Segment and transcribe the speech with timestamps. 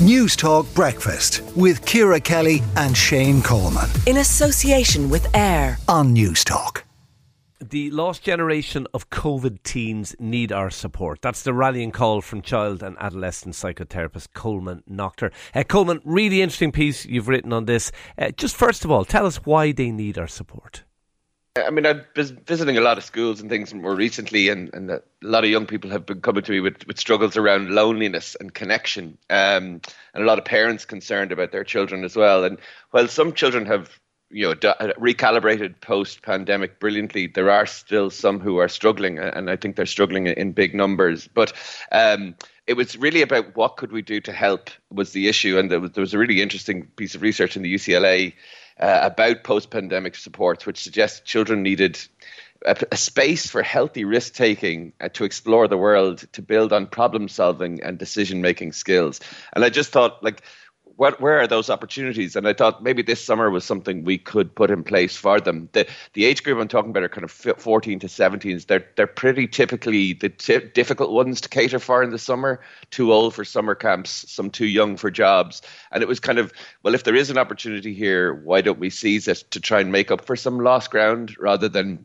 [0.00, 3.84] Newstalk Breakfast with Ciara Kelly and Shane Coleman.
[4.06, 6.84] In association with AIR on Newstalk.
[7.62, 11.20] The lost generation of COVID teens need our support.
[11.20, 15.32] That's the rallying call from child and adolescent psychotherapist Colman Noctor.
[15.54, 17.92] Uh, Coleman, really interesting piece you've written on this.
[18.16, 20.84] Uh, just first of all, tell us why they need our support.
[21.66, 24.90] I mean, I've been visiting a lot of schools and things more recently, and, and
[24.90, 28.36] a lot of young people have been coming to me with, with struggles around loneliness
[28.38, 29.80] and connection, um,
[30.14, 32.44] and a lot of parents concerned about their children as well.
[32.44, 32.58] And
[32.90, 33.90] while some children have
[34.30, 39.56] you know recalibrated post pandemic brilliantly there are still some who are struggling and i
[39.56, 41.52] think they're struggling in big numbers but
[41.90, 42.34] um,
[42.66, 45.80] it was really about what could we do to help was the issue and there
[45.80, 48.32] was, there was a really interesting piece of research in the ucla
[48.78, 51.98] uh, about post pandemic supports, which suggests children needed
[52.64, 56.86] a, a space for healthy risk taking uh, to explore the world, to build on
[56.86, 59.20] problem solving and decision making skills.
[59.54, 60.42] And I just thought, like,
[61.00, 62.36] what, where are those opportunities?
[62.36, 65.66] And I thought maybe this summer was something we could put in place for them.
[65.72, 68.66] The the age group I'm talking about are kind of 14 to 17s.
[68.66, 72.60] They're they're pretty typically the t- difficult ones to cater for in the summer.
[72.90, 75.62] Too old for summer camps, some too young for jobs.
[75.90, 78.90] And it was kind of well, if there is an opportunity here, why don't we
[78.90, 82.04] seize it to try and make up for some lost ground rather than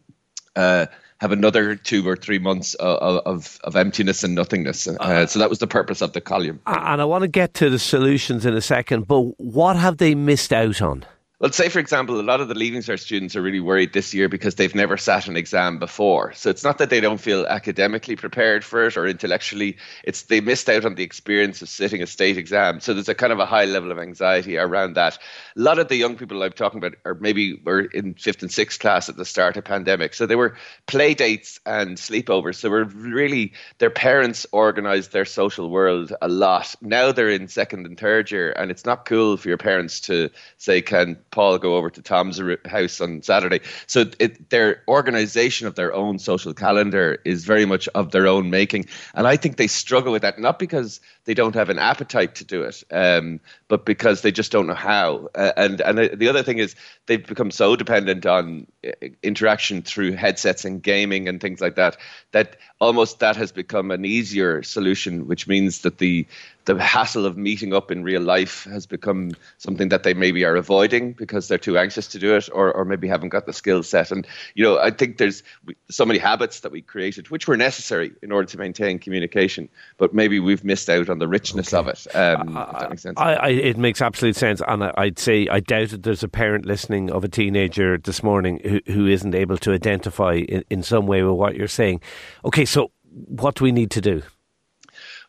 [0.56, 0.86] uh,
[1.20, 4.88] have another two or three months of, of, of emptiness and nothingness.
[4.88, 6.60] Uh, uh, so that was the purpose of the column.
[6.66, 10.16] And I want to get to the solutions in a second, but what have they
[10.16, 11.06] missed out on?
[11.46, 14.16] Well, say for example, a lot of the Leaving Cert students are really worried this
[14.16, 16.34] year because they've never sat an exam before.
[16.34, 20.42] So it's not that they don't feel academically prepared for it or intellectually; it's they
[20.42, 22.80] missed out on the experience of sitting a state exam.
[22.80, 25.20] So there's a kind of a high level of anxiety around that.
[25.56, 28.52] A lot of the young people I'm talking about are maybe were in fifth and
[28.52, 32.56] sixth class at the start of pandemic, so they were play dates and sleepovers.
[32.56, 36.74] So we're really their parents organised their social world a lot.
[36.82, 40.32] Now they're in second and third year, and it's not cool for your parents to
[40.58, 43.60] say, "Can Paul go over to Tom's house on Saturday.
[43.88, 48.50] So it, their organization of their own social calendar is very much of their own
[48.50, 48.86] making.
[49.14, 52.46] And I think they struggle with that, not because they don't have an appetite to
[52.46, 55.28] do it, um, but because they just don't know how.
[55.36, 56.74] Uh, and and the other thing is
[57.08, 61.98] they've become so dependent on uh, interaction through headsets and gaming and things like that
[62.32, 66.26] that almost that has become an easier solution, which means that the
[66.66, 70.56] the hassle of meeting up in real life has become something that they maybe are
[70.56, 73.84] avoiding because they're too anxious to do it or, or maybe haven't got the skill
[73.84, 74.12] set.
[74.12, 75.44] And, you know, I think there's
[75.90, 80.14] so many habits that we created, which were necessary in order to maintain communication, but
[80.14, 81.80] maybe we've missed out on the richness okay.
[81.80, 82.16] of it.
[82.16, 83.20] Um, that makes sense.
[83.20, 84.62] I, I, it makes absolute sense.
[84.68, 88.24] And I, would say I doubt that there's a parent listening of a teenager this
[88.24, 92.02] morning who, who isn't able to identify in, in some way with what you're saying.
[92.44, 94.22] Okay, so what do we need to do?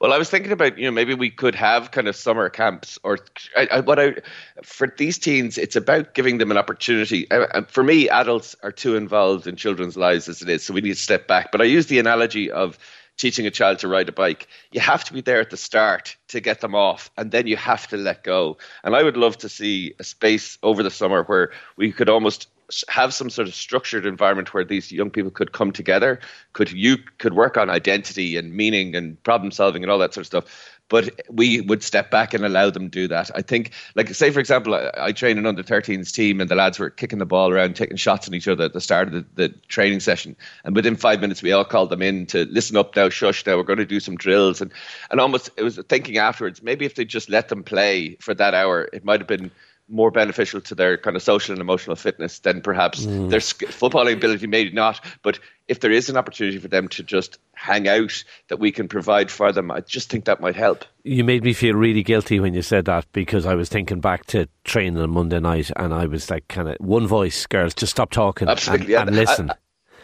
[0.00, 2.98] Well, I was thinking about you know maybe we could have kind of summer camps
[3.02, 3.18] or
[3.56, 4.16] I, I, what I
[4.62, 7.30] for these teens it's about giving them an opportunity.
[7.30, 10.80] Uh, for me, adults are too involved in children's lives as it is, so we
[10.80, 11.52] need to step back.
[11.52, 12.78] But I use the analogy of
[13.16, 14.46] teaching a child to ride a bike.
[14.72, 17.56] You have to be there at the start to get them off, and then you
[17.56, 18.58] have to let go.
[18.84, 22.48] And I would love to see a space over the summer where we could almost
[22.88, 26.18] have some sort of structured environment where these young people could come together
[26.52, 30.22] could you could work on identity and meaning and problem solving and all that sort
[30.22, 30.72] of stuff.
[30.88, 33.30] But we would step back and allow them to do that.
[33.34, 36.56] I think like say for example i, I train an under 13s team and the
[36.56, 39.14] lads were kicking the ball around taking shots on each other at the start of
[39.14, 40.34] the, the training session.
[40.64, 43.56] And within five minutes we all called them in to listen up now shush now
[43.56, 44.60] we're going to do some drills.
[44.60, 44.72] And
[45.10, 48.54] and almost it was thinking afterwards maybe if they just let them play for that
[48.54, 49.52] hour it might have been
[49.88, 53.30] more beneficial to their kind of social and emotional fitness than perhaps mm.
[53.30, 55.04] their footballing ability, maybe not.
[55.22, 55.38] But
[55.68, 59.30] if there is an opportunity for them to just hang out that we can provide
[59.30, 60.84] for them, I just think that might help.
[61.04, 64.26] You made me feel really guilty when you said that because I was thinking back
[64.26, 67.92] to training on Monday night and I was like, kind of one voice, girls, just
[67.92, 69.50] stop talking Absolutely, and, and listen.
[69.50, 69.54] I,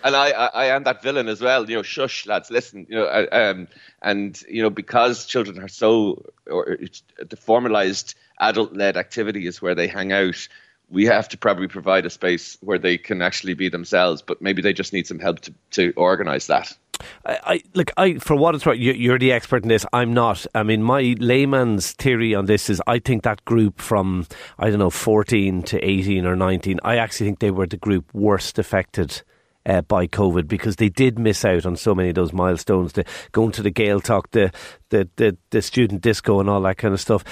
[0.05, 1.69] and I, I, I am that villain as well.
[1.69, 2.87] You know, shush, lads, listen.
[2.89, 3.69] You know, um,
[4.03, 6.79] and you know because children are so or
[7.19, 10.49] the formalized adult-led activity is where they hang out.
[10.91, 14.61] We have to probably provide a space where they can actually be themselves, but maybe
[14.61, 16.77] they just need some help to, to organise that.
[17.25, 17.91] I, I look.
[17.97, 19.87] I for what it's worth, you, are the expert in this.
[19.93, 20.47] I'm not.
[20.55, 24.27] I mean, my layman's theory on this is, I think that group from
[24.59, 26.81] I don't know 14 to 18 or 19.
[26.85, 29.23] I actually think they were the group worst affected
[29.67, 32.93] uh, by COVID because they did miss out on so many of those milestones.
[32.93, 34.53] The going to the Gaeltacht, the,
[34.91, 37.25] the the the student disco, and all that kind of stuff.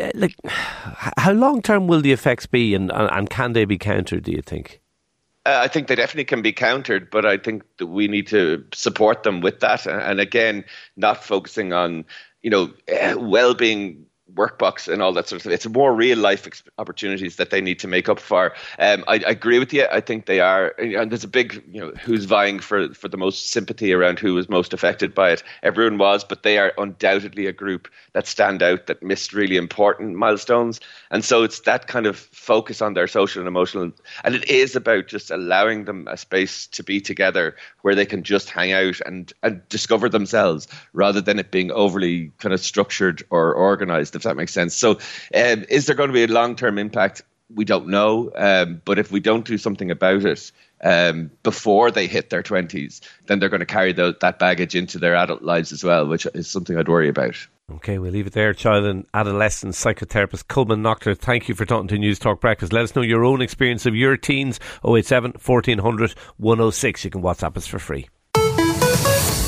[0.00, 4.24] Uh, like, how long term will the effects be, and and can they be countered?
[4.24, 4.80] Do you think?
[5.46, 8.62] Uh, I think they definitely can be countered, but I think that we need to
[8.74, 9.86] support them with that.
[9.86, 10.64] And again,
[10.96, 12.04] not focusing on
[12.42, 14.04] you know uh, well-being
[14.38, 15.52] workbox and all that sort of thing.
[15.52, 18.54] It's more real life ex- opportunities that they need to make up for.
[18.78, 19.86] Um, I, I, agree with you.
[19.90, 23.16] I think they are, and there's a big, you know, who's vying for for the
[23.16, 25.42] most sympathy around who was most affected by it.
[25.62, 30.16] Everyone was, but they are undoubtedly a group that stand out that missed really important
[30.16, 30.80] milestones,
[31.10, 33.90] and so it's that kind of focus on their social and emotional,
[34.24, 38.22] and it is about just allowing them a space to be together where they can
[38.22, 43.22] just hang out and and discover themselves rather than it being overly kind of structured
[43.30, 44.74] or organized if that makes sense.
[44.74, 44.92] So,
[45.34, 47.22] um, is there going to be a long term impact?
[47.54, 48.30] We don't know.
[48.36, 50.52] Um, but if we don't do something about it
[50.84, 54.98] um, before they hit their 20s, then they're going to carry the, that baggage into
[54.98, 57.36] their adult lives as well, which is something I'd worry about.
[57.70, 58.54] Okay, we'll leave it there.
[58.54, 62.72] Child and adolescent psychotherapist Colman Noctor, thank you for talking to Newstalk Breakfast.
[62.72, 64.58] Let us know your own experience of your teens.
[64.84, 67.04] 087 1400 106.
[67.04, 68.08] You can WhatsApp us for free.